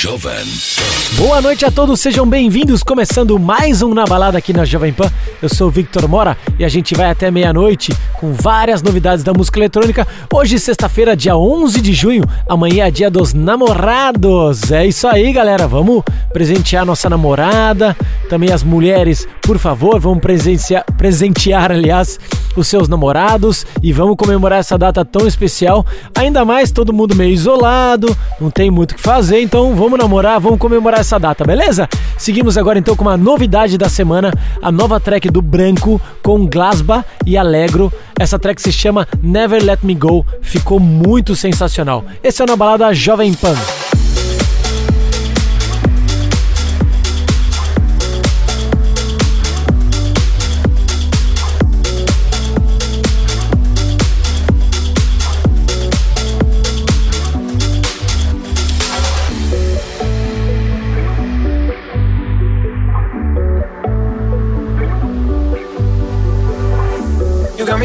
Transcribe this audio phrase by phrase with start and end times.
[0.00, 0.46] Jovem
[1.16, 2.84] Boa noite a todos, sejam bem-vindos.
[2.84, 5.10] Começando mais um Na Balada aqui na Jovem Pan.
[5.42, 9.32] Eu sou o Victor Mora e a gente vai até meia-noite com várias novidades da
[9.32, 10.06] música eletrônica.
[10.32, 14.70] Hoje, sexta-feira, dia 11 de junho, amanhã é dia dos namorados.
[14.70, 15.66] É isso aí, galera.
[15.66, 17.96] Vamos presentear nossa namorada.
[18.28, 22.20] Também as mulheres, por favor, vamos presentear, presentear aliás,
[22.54, 25.84] os seus namorados e vamos comemorar essa data tão especial.
[26.14, 30.40] Ainda mais todo mundo meio isolado, não tem muito o que fazer, então vamos namorar,
[30.40, 31.88] vamos comemorar essa data, beleza?
[32.18, 37.04] Seguimos agora então com uma novidade da semana, a nova track do Branco com Glasba
[37.24, 37.92] e Alegro.
[38.18, 42.04] Essa track se chama Never Let Me Go, ficou muito sensacional.
[42.22, 43.54] Esse é na balada Jovem Pan.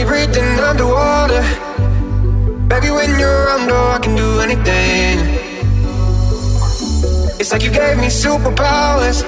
[0.06, 1.44] Breathing underwater.
[2.68, 5.18] Baby, when you're around, oh, I can do anything.
[7.40, 9.24] It's like you gave me superpowers.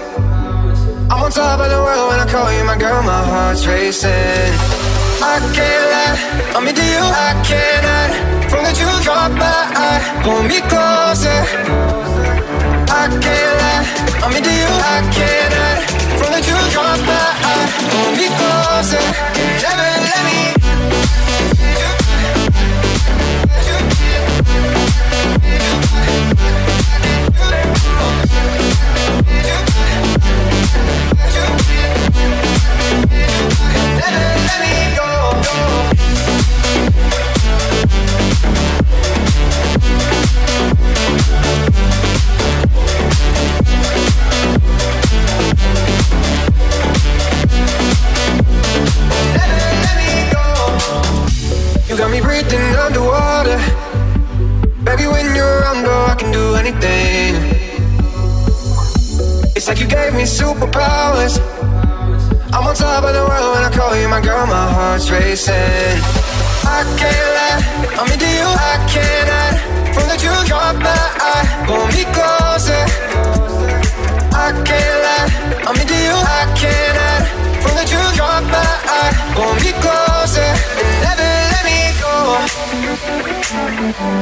[1.11, 4.09] I'm on top of the world when I call you my girl, my heart's racing.
[5.21, 6.17] I can't lie,
[6.55, 8.13] I'm into you, I can't.
[8.49, 11.39] From the truth, drop my eye, pull me closer.
[12.89, 13.83] I can't lie,
[14.23, 15.55] I'm into you, I can't.
[16.19, 19.05] From the truth, drop my eye, pull me closer.
[19.61, 20.34] Never let me
[55.15, 57.31] when you're around, oh, I can do anything.
[59.55, 61.39] It's like you gave me superpowers.
[62.53, 65.97] I'm on top of the world when I call you my girl, my heart's racing.
[66.77, 67.59] I can't lie,
[67.99, 69.57] I'm into you, I can't hide.
[69.95, 72.83] From the truth, drop my eye, pull me closer.
[74.45, 75.27] I can't lie,
[75.67, 77.25] I'm into you, I can't hide.
[77.63, 80.51] From the truth, drop my eye, pull me closer,
[80.83, 81.54] and never
[82.27, 84.15] let me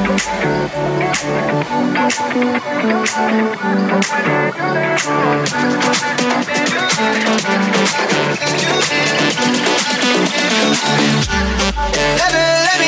[12.64, 12.78] let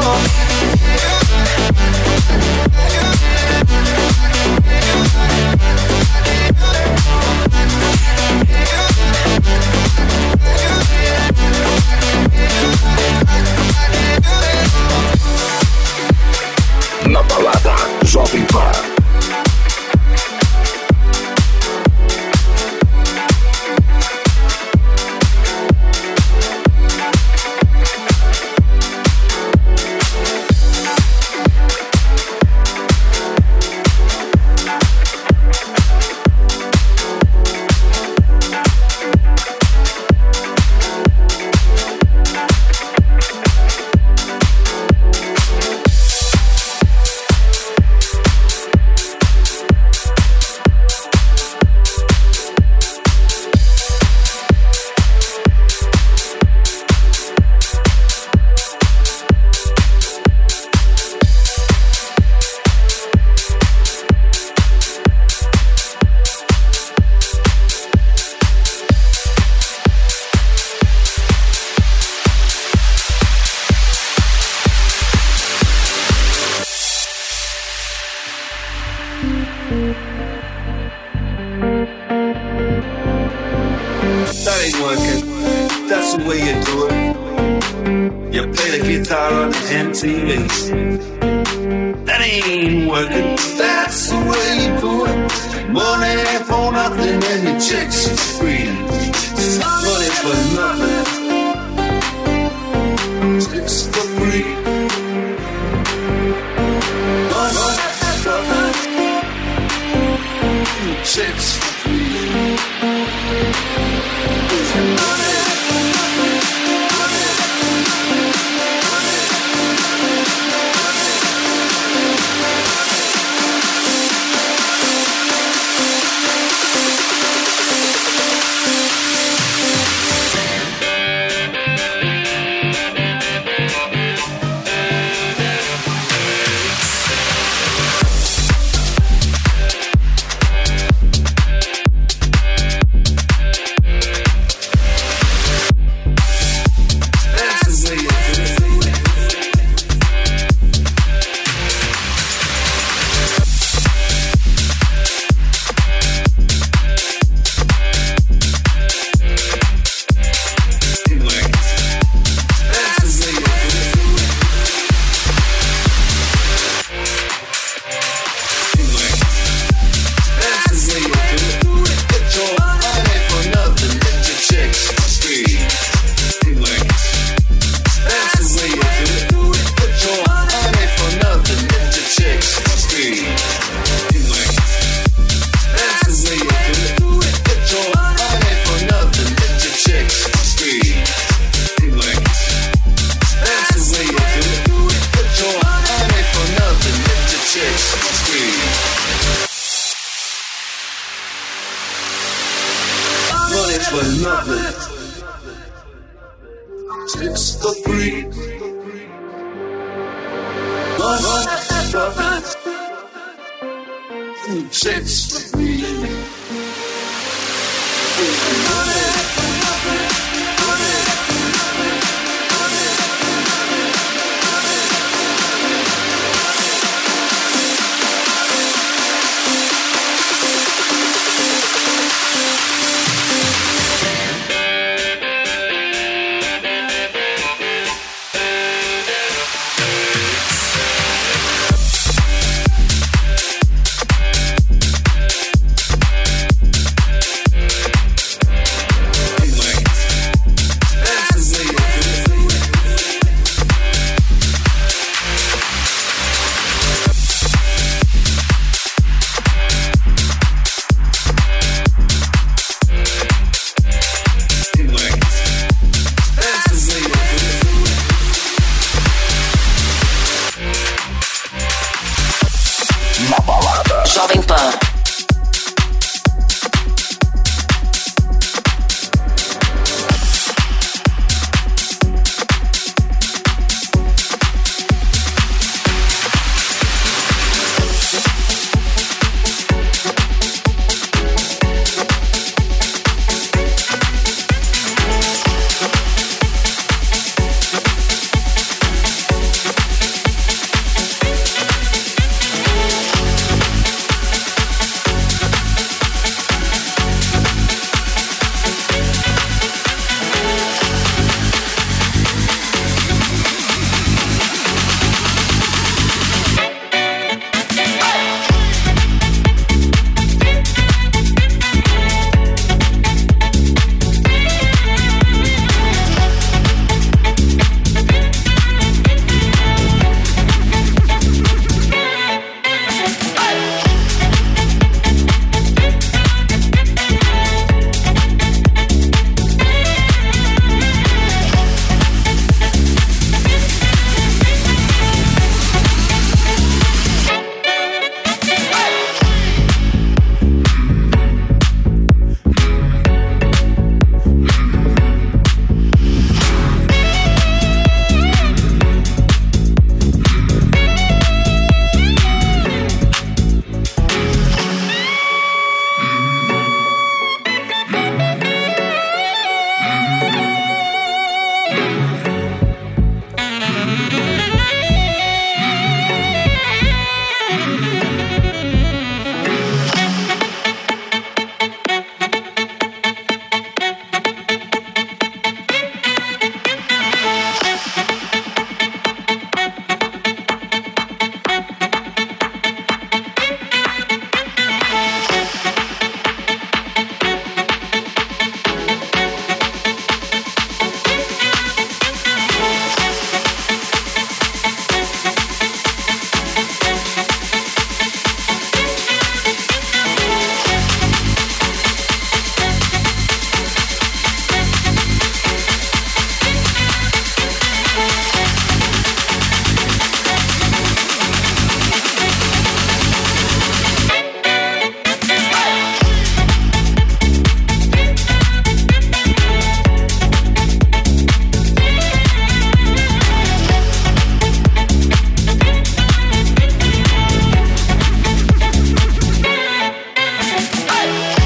[441.02, 441.41] Hey!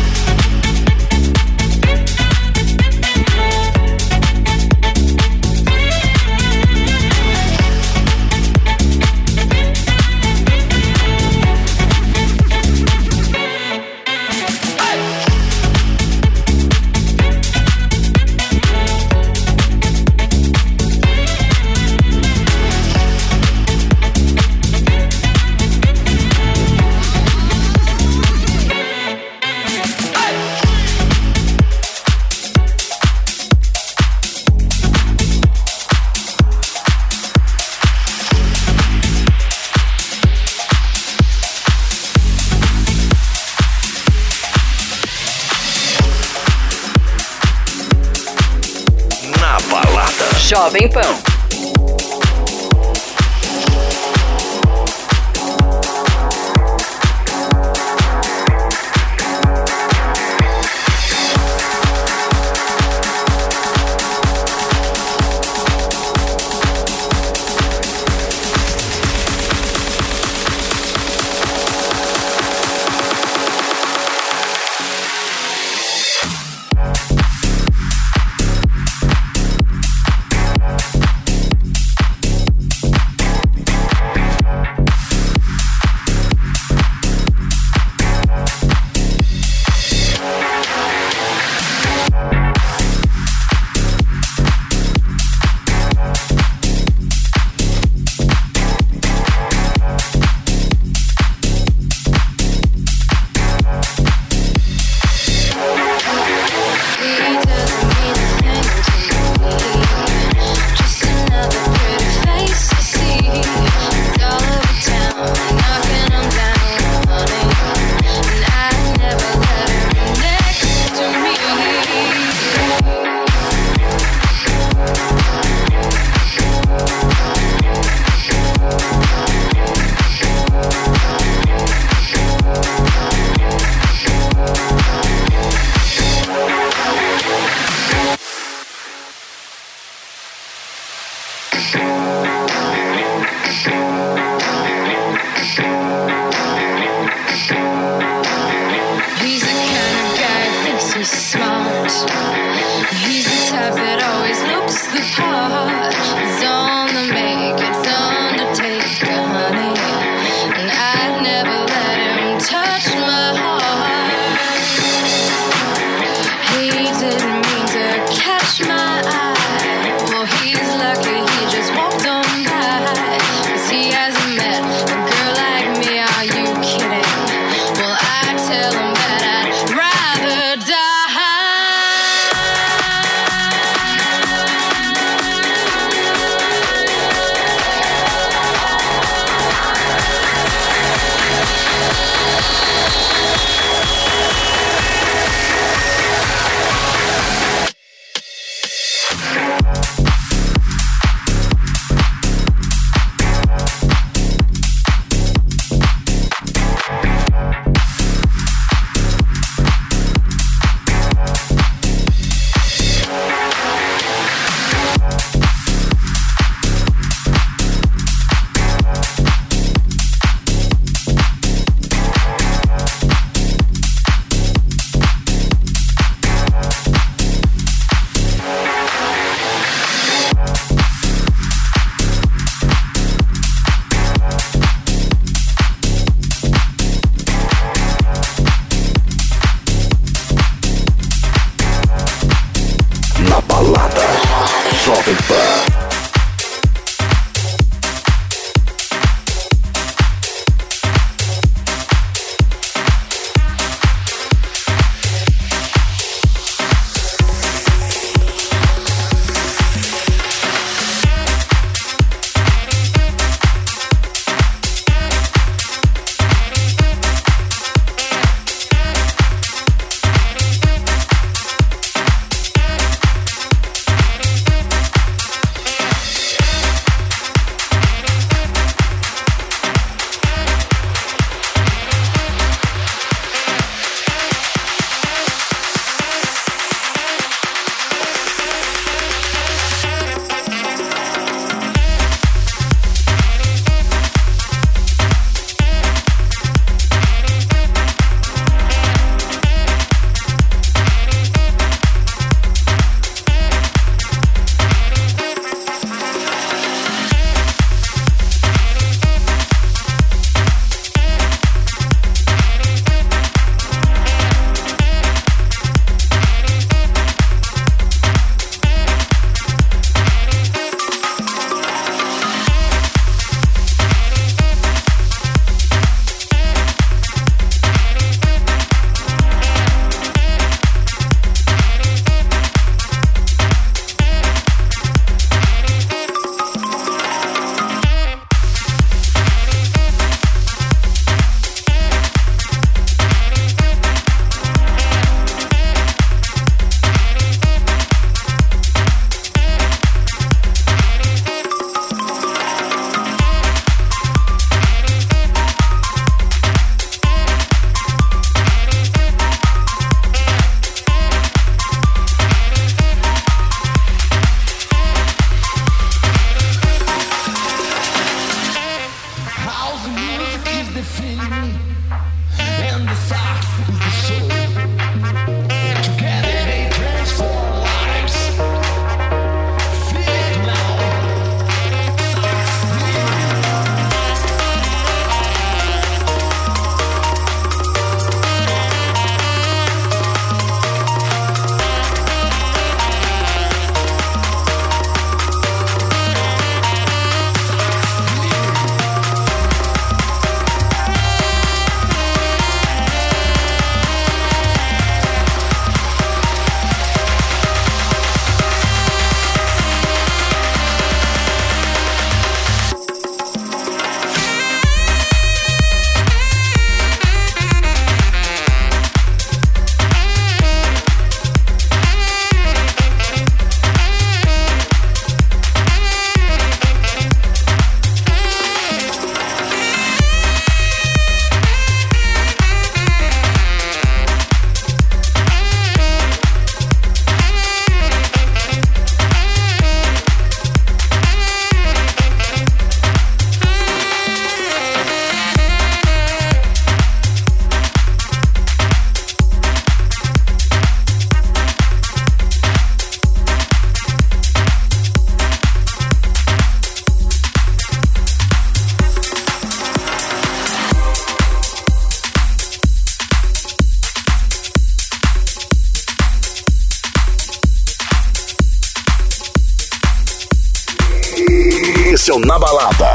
[472.14, 472.95] Na Balada.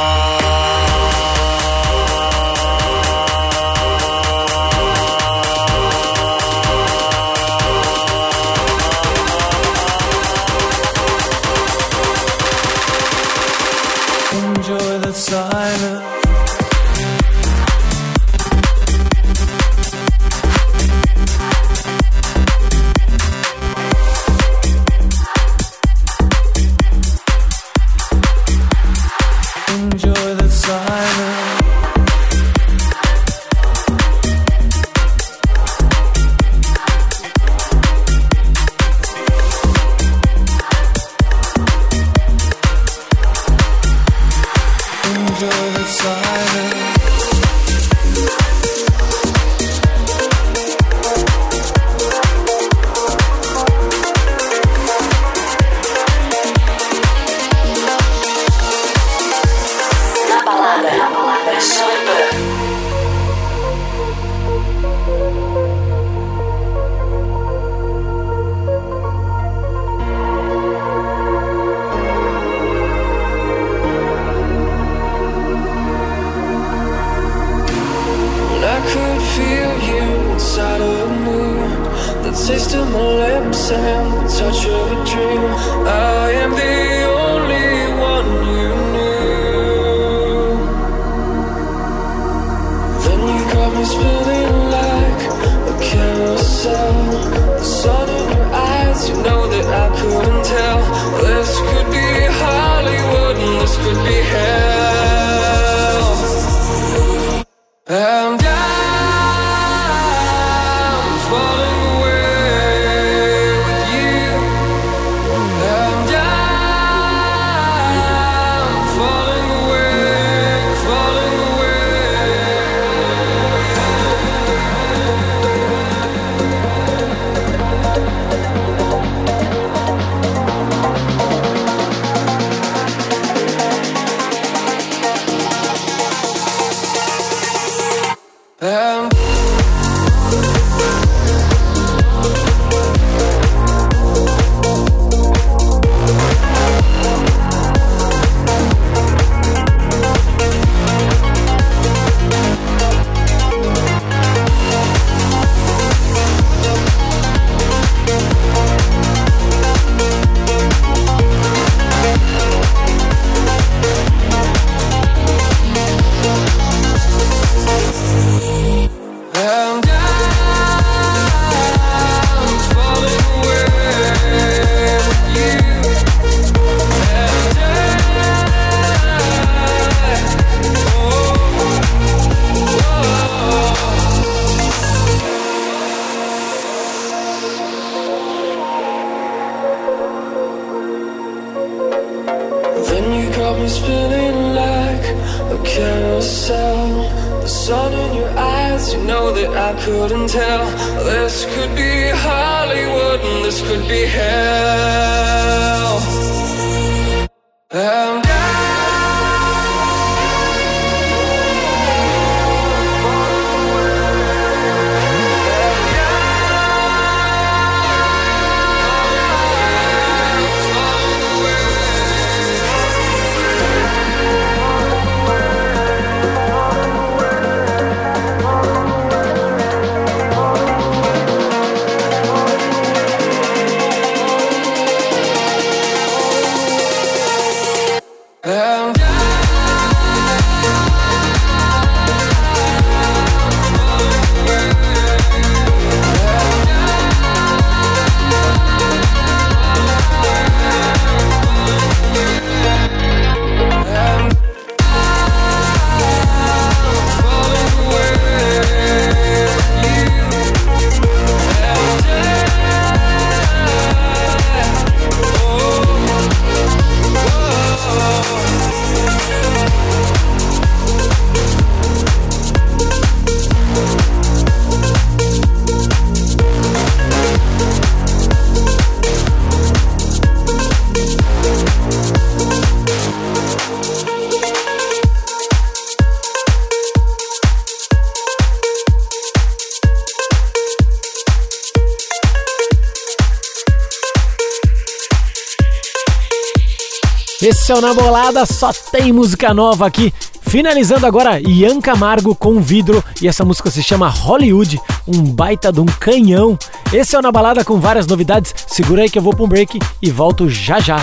[297.41, 300.13] Esse é o Na Bolada, só tem música nova aqui.
[300.43, 305.79] Finalizando agora, Ian Camargo com vidro e essa música se chama Hollywood, um baita de
[305.79, 306.55] um canhão.
[306.93, 308.53] Esse é o Na Balada com várias novidades.
[308.67, 310.99] Segura aí que eu vou para um break e volto já já.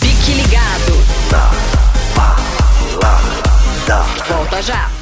[0.00, 0.92] Fique ligado.
[1.30, 1.50] Na
[2.96, 4.04] Balada.
[4.28, 4.93] Volta já.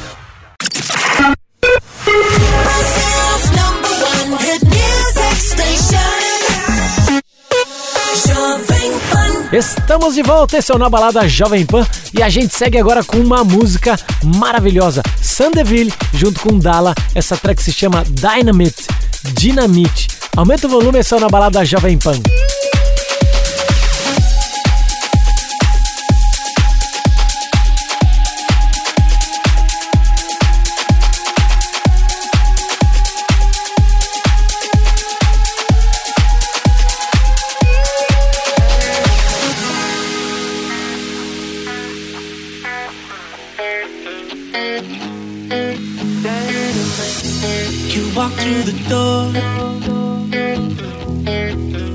[9.52, 11.86] Estamos de volta, esse é o Na Balada Jovem Pan
[12.18, 15.02] e a gente segue agora com uma música maravilhosa.
[15.20, 18.86] Sandeville junto com Dala, essa track se chama Dynamite,
[19.34, 20.08] Dynamite.
[20.34, 22.18] Aumenta o volume, esse é o Na Balada Jovem Pan.
[48.22, 49.22] Walk through the door.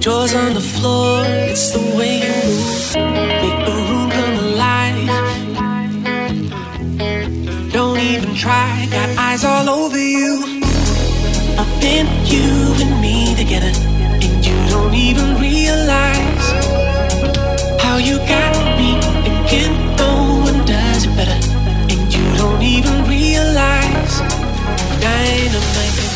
[0.04, 2.96] Jaws on the floor, it's the way you move.
[3.44, 5.08] Make the room come alive.
[7.78, 10.34] Don't even try, got eyes all over you.
[11.62, 12.50] I've been you
[12.84, 13.74] and me together,
[14.24, 16.48] and you don't even realize
[17.84, 18.90] how you got me
[19.24, 20.14] thinking no
[20.48, 21.40] one does it better,
[21.92, 24.16] and you don't even realize.
[25.02, 26.07] Dynamite.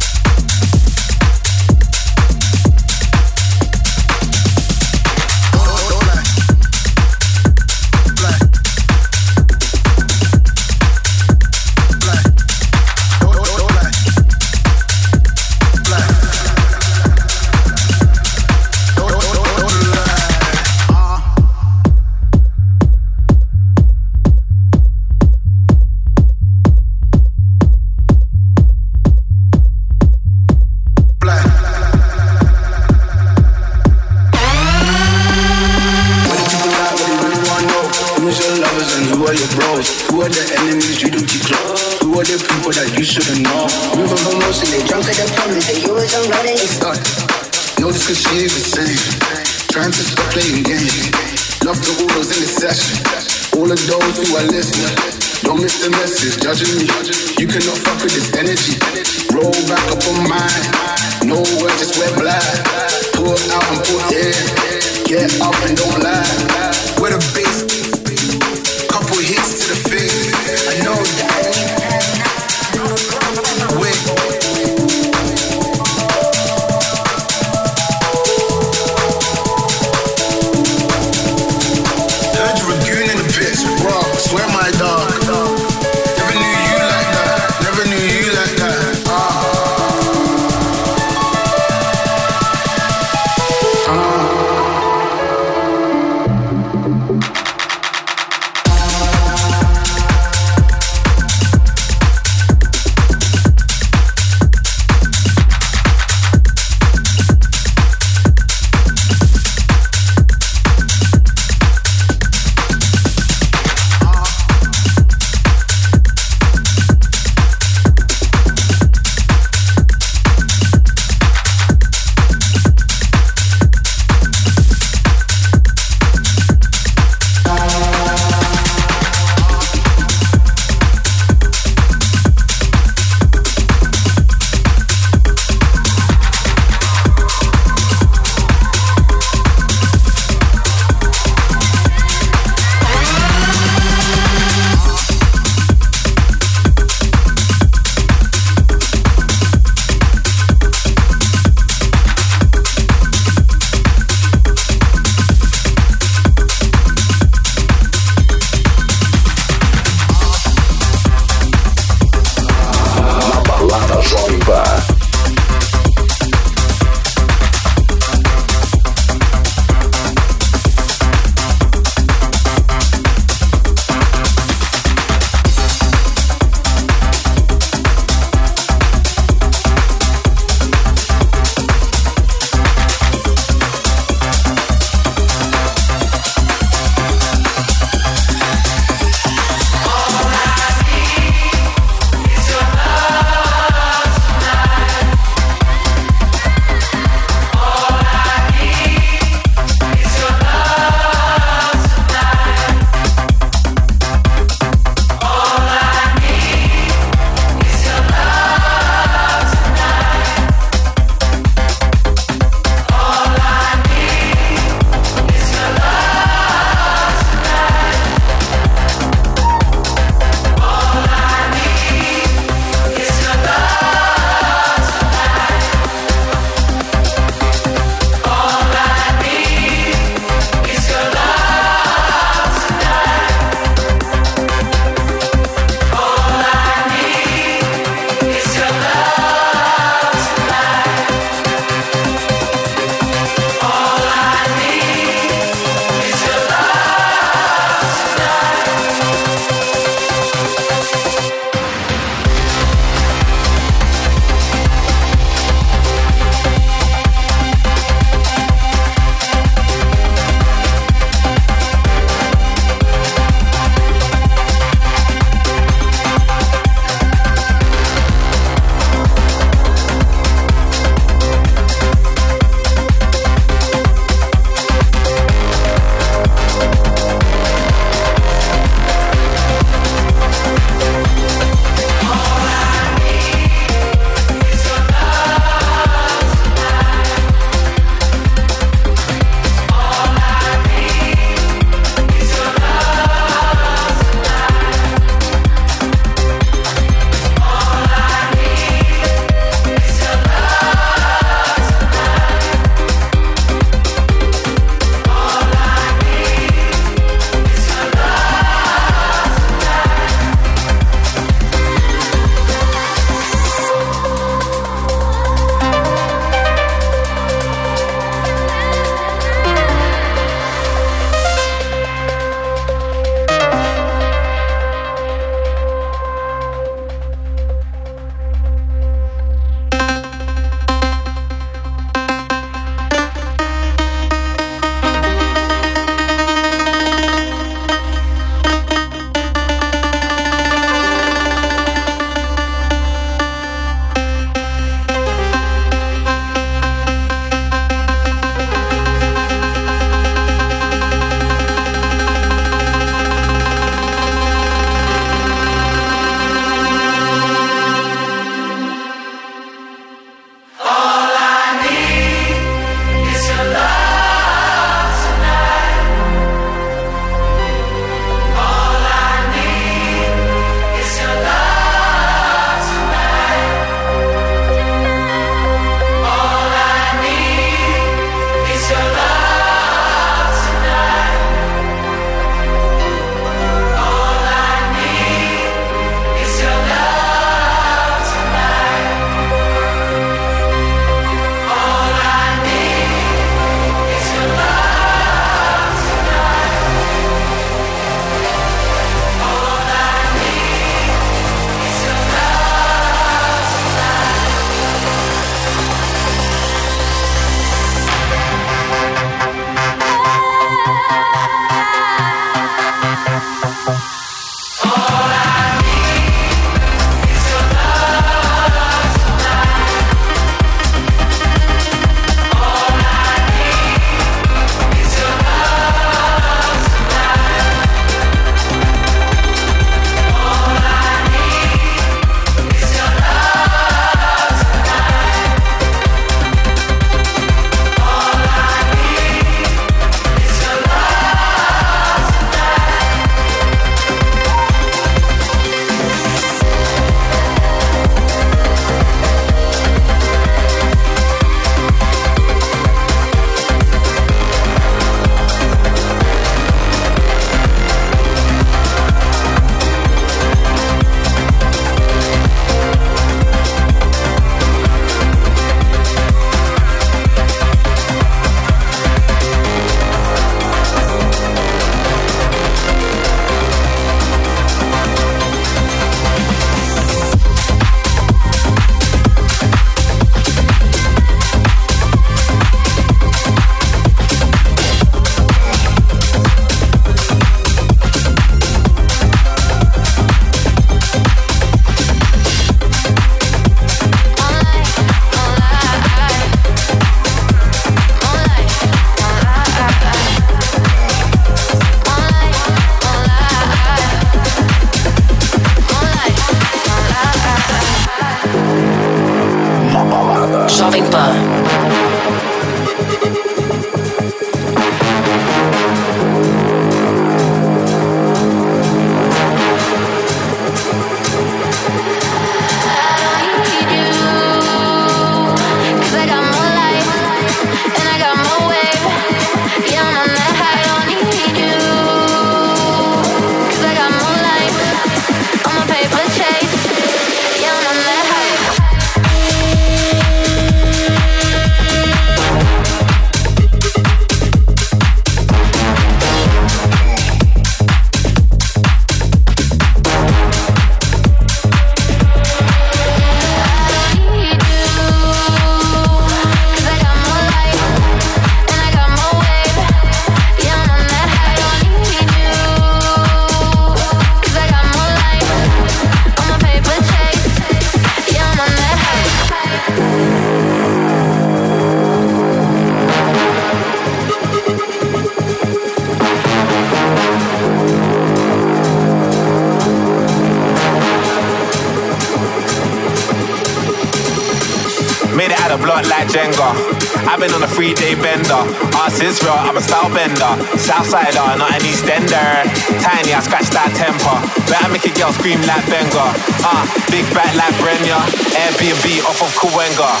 [590.66, 590.84] Bender.
[590.84, 592.44] Southsider, not an Eastender.
[592.80, 594.16] Tiny, I scratch that temper.
[594.48, 596.12] Better make a girl scream like Benga.
[596.44, 598.00] Ah, uh, big back like Brenya.
[598.32, 600.00] Airbnb off of Kawenga.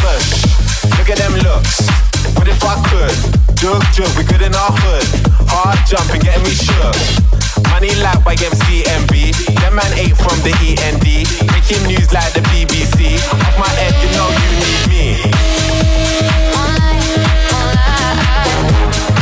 [0.00, 0.44] Push,
[0.98, 1.88] look at them looks.
[2.36, 3.16] What if I could?
[3.56, 5.06] Jug, jug, we good in our hood.
[5.48, 6.96] Hard jumping, getting me shook.
[7.70, 9.12] Money like YMCMB.
[9.60, 11.06] Them man ate from the END.
[11.52, 13.16] Making news like the BBC.
[13.30, 15.32] Off my head, you know you need me.
[18.92, 19.21] gonna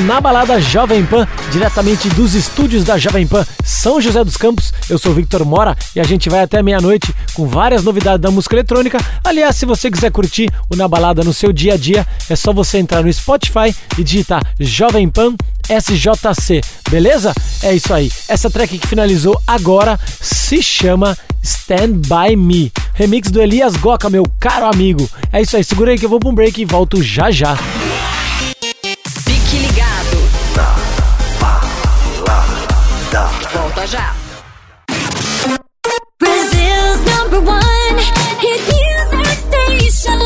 [0.00, 4.72] Na Balada Jovem Pan, diretamente dos estúdios da Jovem Pan São José dos Campos.
[4.88, 8.54] Eu sou Victor Mora e a gente vai até meia-noite com várias novidades da música
[8.54, 8.98] eletrônica.
[9.24, 12.52] Aliás, se você quiser curtir o Na Balada no seu dia a dia, é só
[12.52, 15.34] você entrar no Spotify e digitar Jovem Pan
[15.68, 17.34] SJC, beleza?
[17.62, 18.10] É isso aí.
[18.28, 24.24] Essa track que finalizou agora se chama Stand By Me, remix do Elias Goca, meu
[24.38, 25.08] caro amigo.
[25.32, 27.56] É isso aí, segura aí que eu vou pra um break e volto já já.
[33.68, 34.14] Volta já.
[36.18, 38.00] Brazil's number one
[38.40, 40.18] hit music station.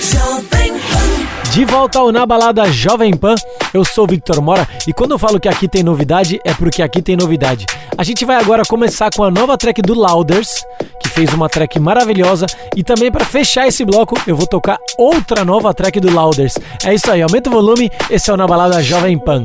[0.00, 1.50] Jovem Pan.
[1.50, 3.34] De volta ao Na Balada Jovem Pan,
[3.74, 6.82] eu sou o Victor Mora e quando eu falo que aqui tem novidade, é porque
[6.82, 7.66] aqui tem novidade.
[7.98, 10.64] A gente vai agora começar com a nova track do Louders,
[11.02, 15.44] que fez uma track maravilhosa, e também para fechar esse bloco, eu vou tocar outra
[15.44, 16.54] nova track do Louders.
[16.84, 19.42] É isso aí, aumenta o volume, esse é o Na Balada Jovem Pan.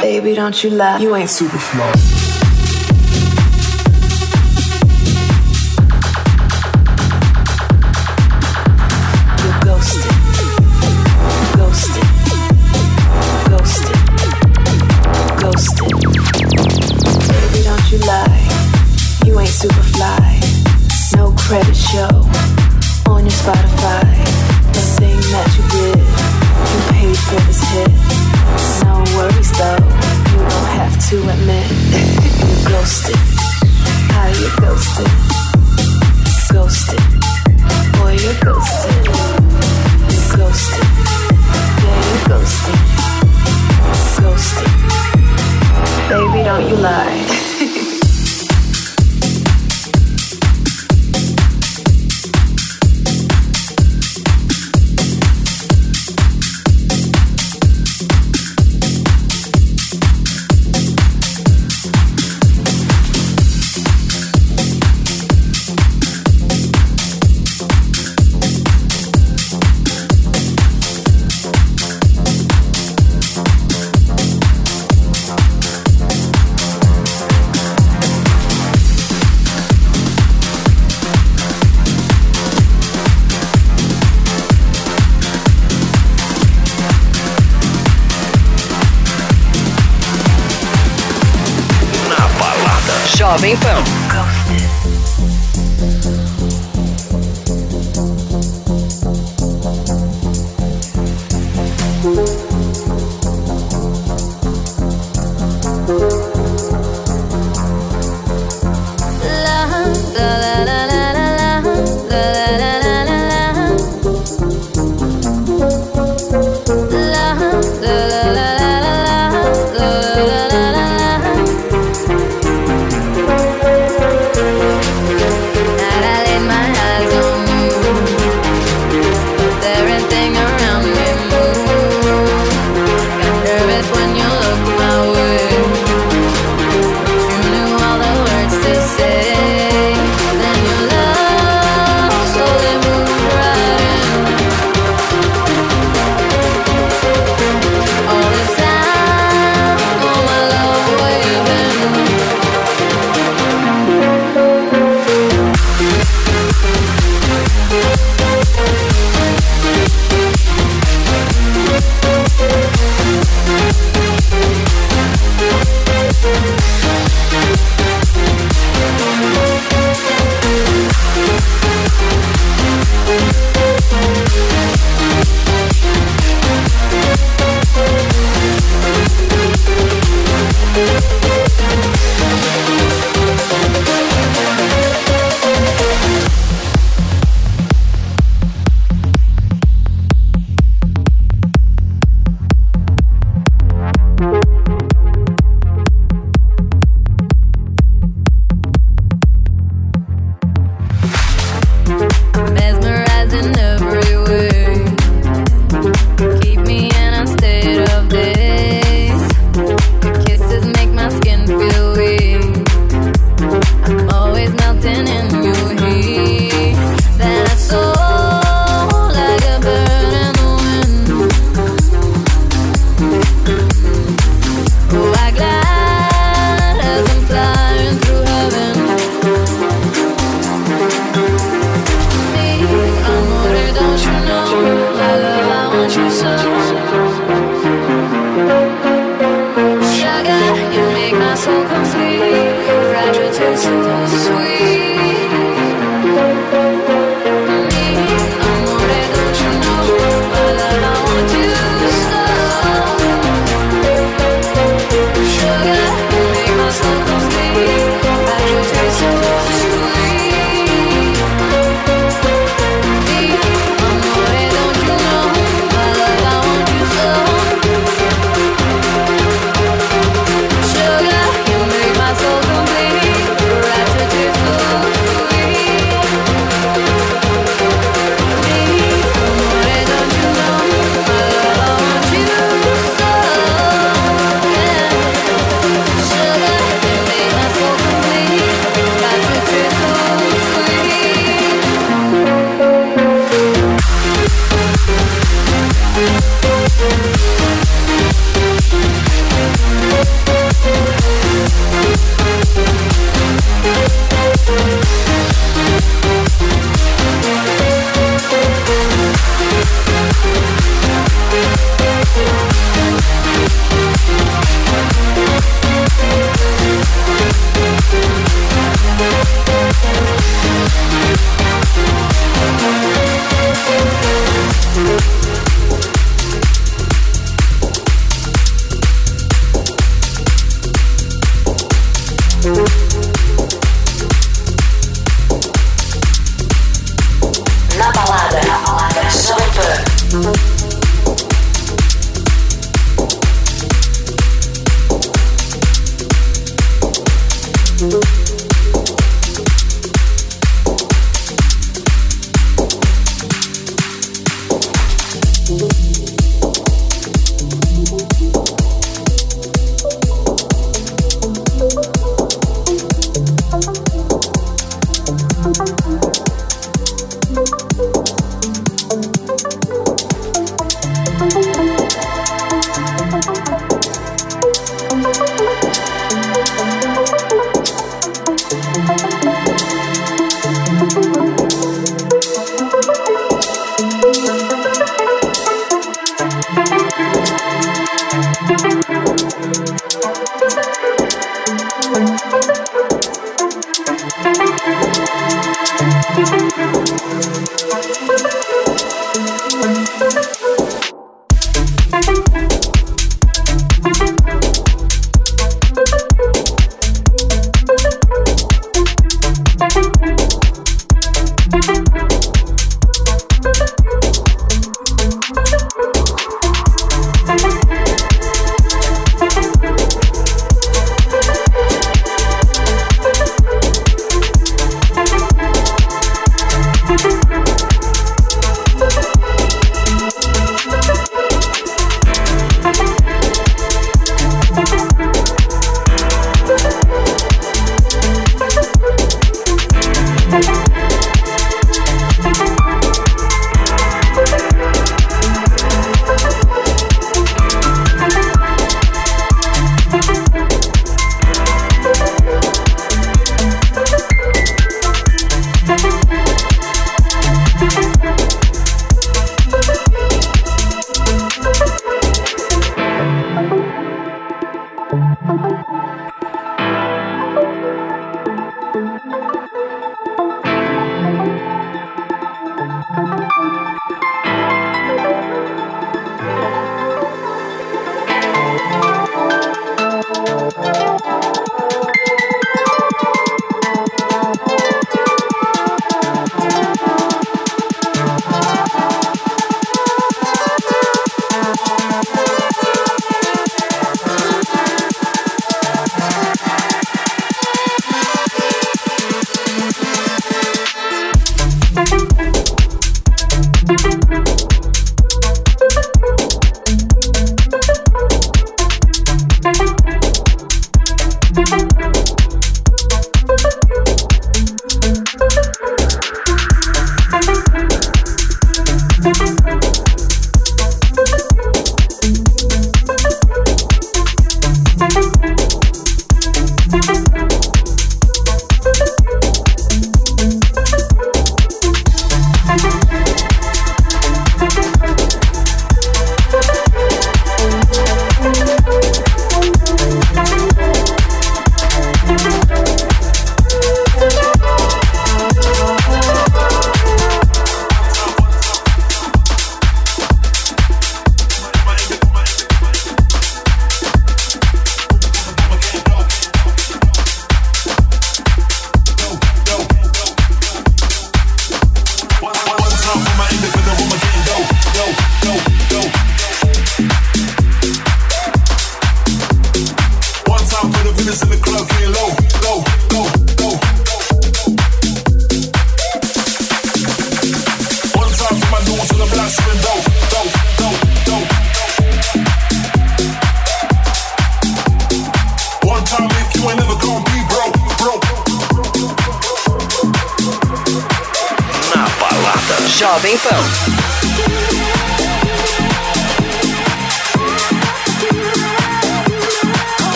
[0.00, 0.98] Baby, don't you lie.
[0.98, 2.23] You ain't super smart.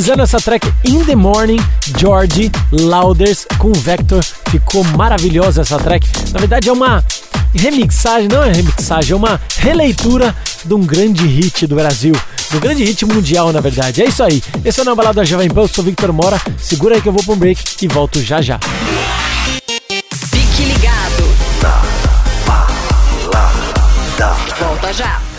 [0.00, 1.58] Finalizando essa track In The Morning,
[1.98, 4.24] George Lauders com Vector.
[4.48, 6.08] Ficou maravilhosa essa track.
[6.32, 7.04] Na verdade é uma
[7.54, 12.14] remixagem, não é remixagem, é uma releitura de um grande hit do Brasil.
[12.50, 14.02] Do grande hit mundial, na verdade.
[14.02, 14.42] É isso aí.
[14.64, 16.40] Esse é o Na Balada Jovem Pan, eu sou Victor Mora.
[16.56, 18.58] Segura aí que eu vou pra um break e volto já já.
[20.30, 21.24] Fique ligado.
[24.58, 25.29] Volta já.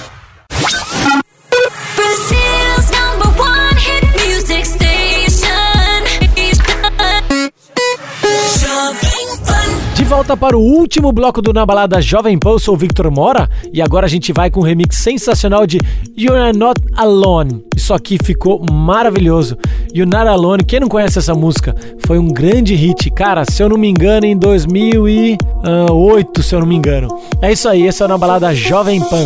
[10.32, 13.50] Volta para o último bloco do Na Balada Jovem Pan, eu sou o Victor Mora
[13.74, 15.78] e agora a gente vai com um remix sensacional de
[16.18, 17.66] You're Not Alone.
[17.76, 19.58] Isso aqui ficou maravilhoso.
[19.94, 21.76] You're Not Alone, quem não conhece essa música?
[22.06, 26.68] Foi um grande hit, cara, se eu não me engano, em 2008, se eu não
[26.68, 27.10] me engano.
[27.42, 29.26] É isso aí, esse é o Na Balada Jovem Pan.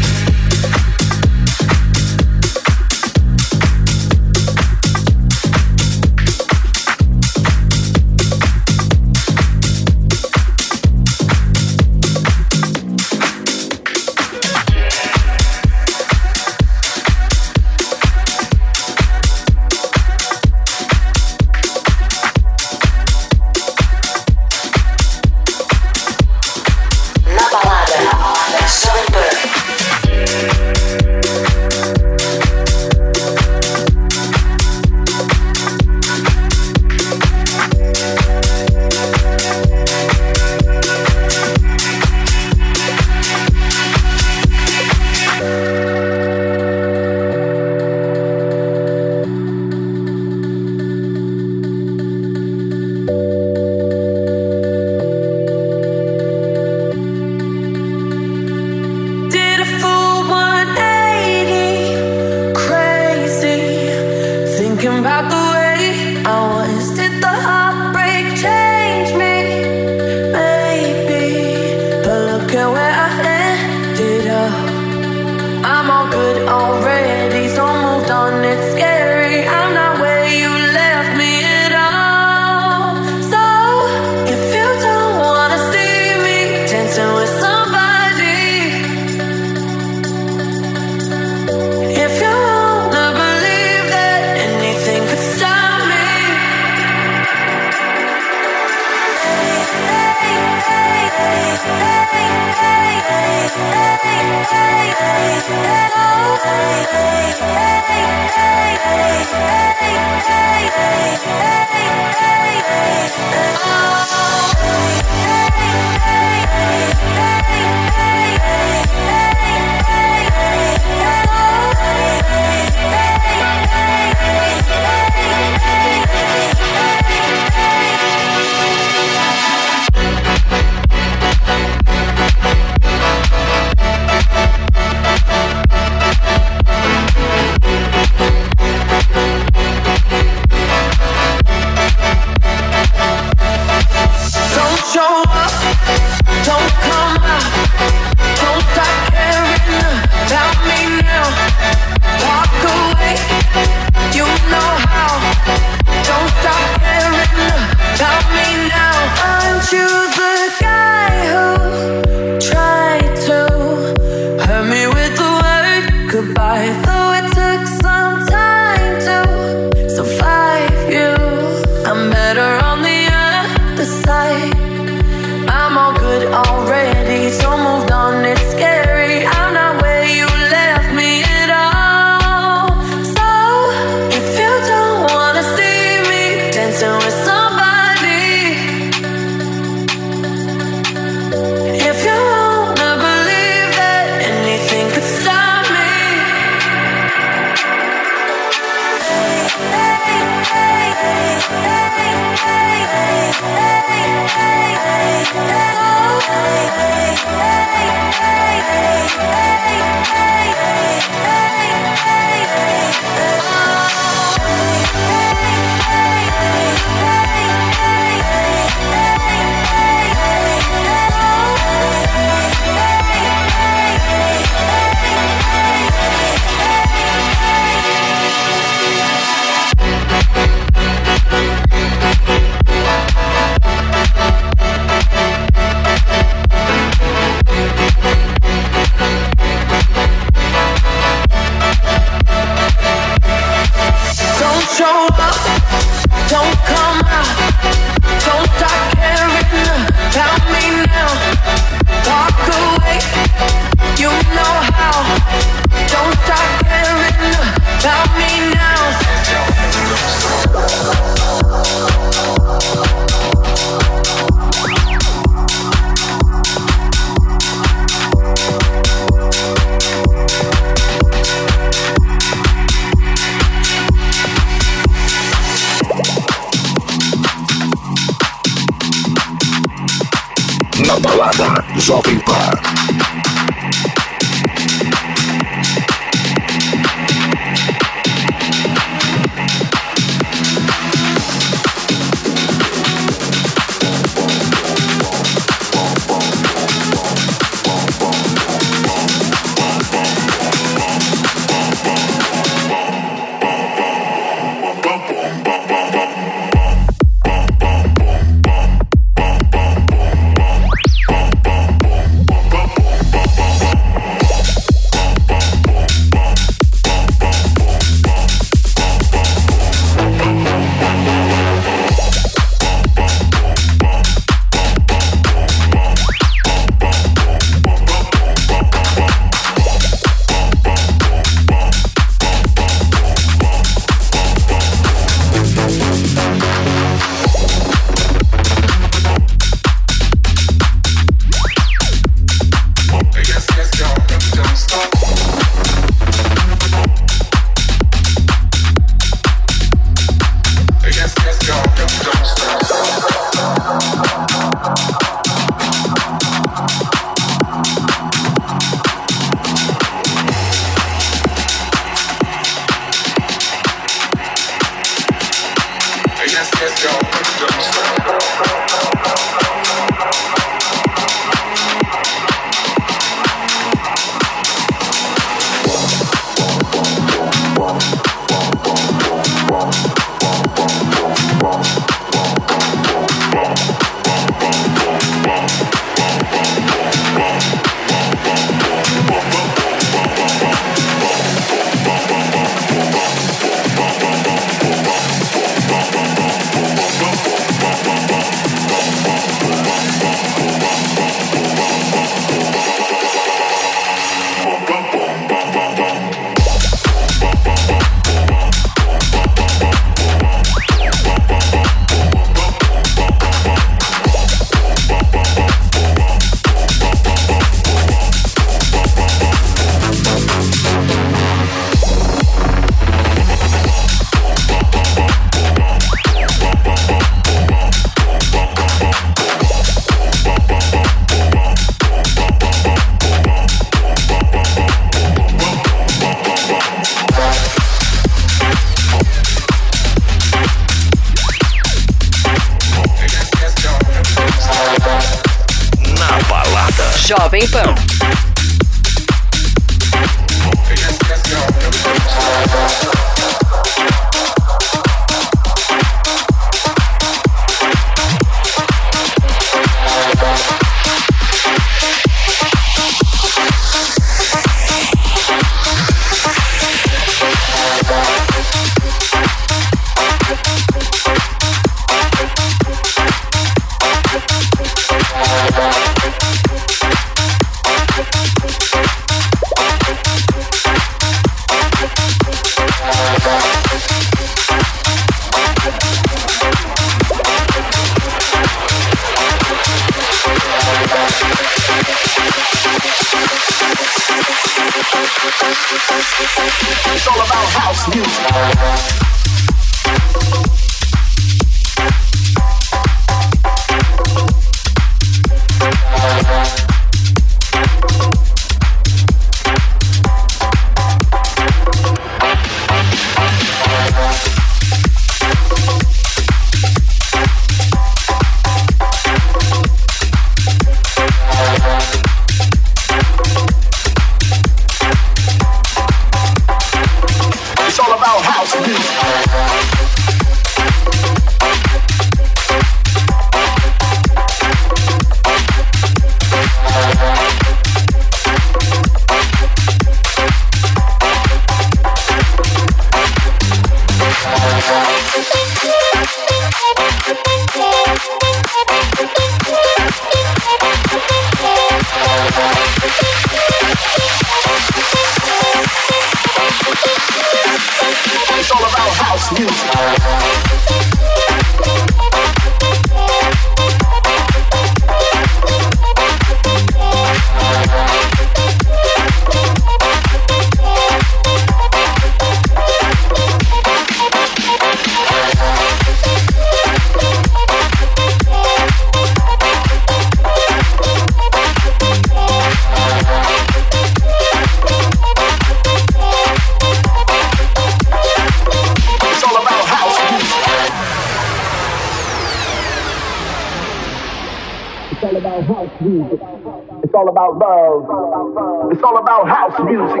[597.12, 598.72] About love.
[598.72, 600.00] It's all about house music.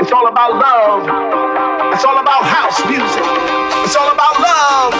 [0.00, 1.04] It's all about love.
[1.92, 3.22] It's all about house music.
[3.84, 4.94] It's all about love.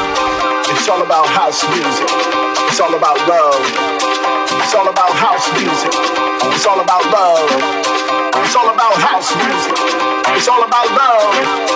[0.69, 2.11] It's all about house music.
[2.69, 3.57] It's all about love.
[4.61, 5.93] It's all about house music.
[6.53, 7.49] It's all about love.
[8.45, 9.73] It's all about house music.
[10.37, 11.68] It's all about love.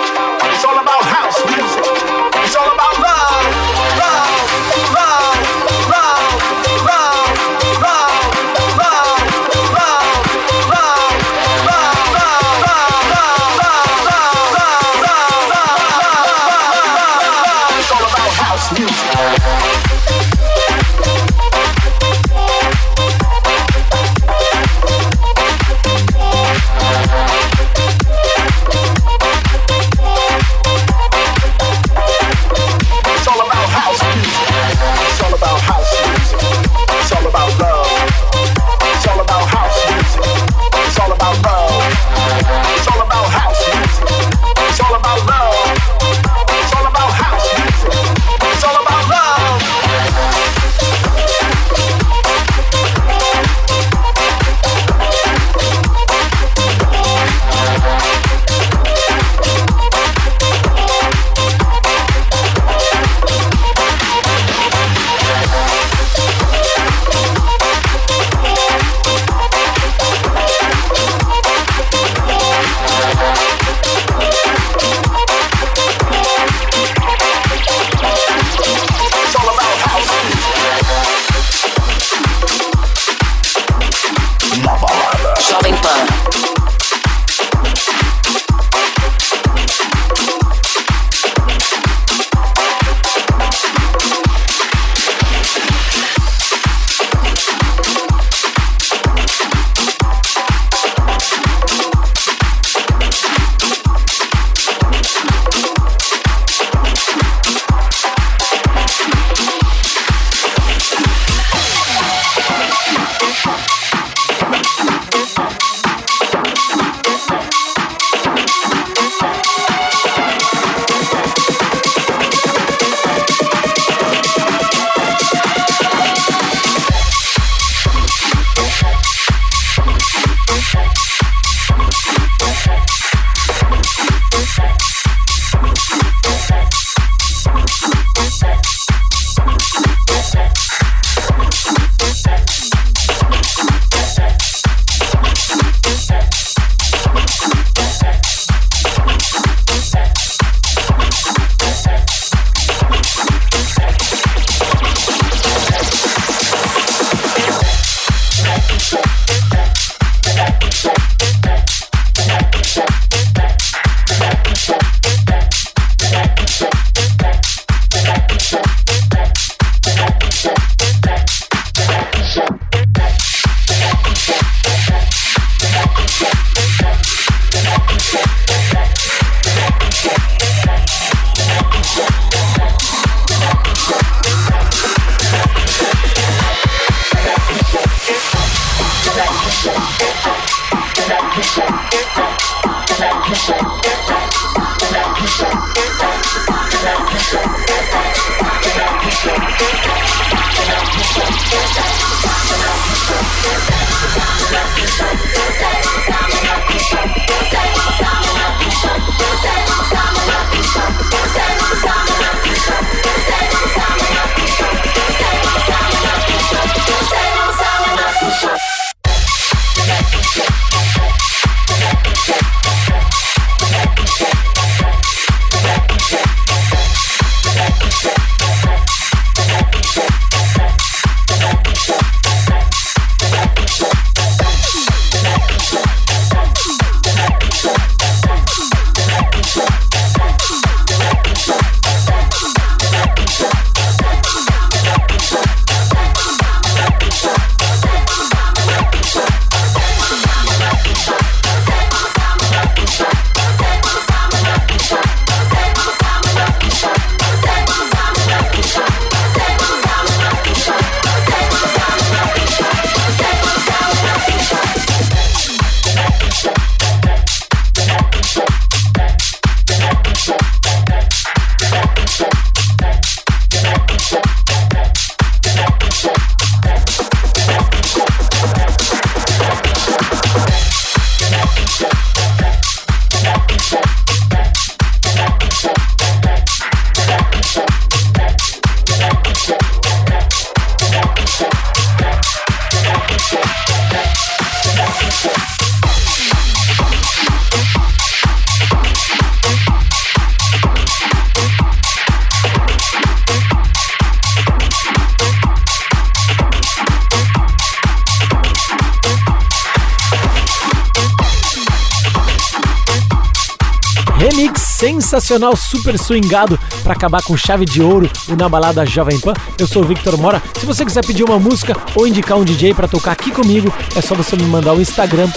[315.22, 319.32] Sensacional, super swingado para acabar com chave de ouro o Na Balada Jovem Pan.
[319.56, 320.42] Eu sou o Victor Mora.
[320.58, 324.00] Se você quiser pedir uma música ou indicar um DJ para tocar aqui comigo, é
[324.00, 325.28] só você me mandar o Instagram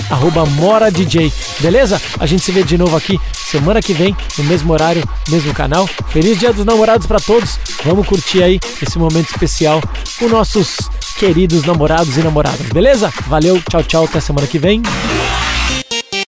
[0.57, 1.31] @moradj.
[1.59, 2.01] Beleza?
[2.19, 5.87] A gente se vê de novo aqui semana que vem no mesmo horário, mesmo canal.
[6.07, 7.59] Feliz Dia dos Namorados para todos.
[7.83, 9.81] Vamos curtir aí esse momento especial
[10.17, 10.77] com nossos
[11.17, 12.67] queridos namorados e namoradas.
[12.73, 13.13] Beleza?
[13.27, 14.81] Valeu, tchau, tchau, até semana que vem.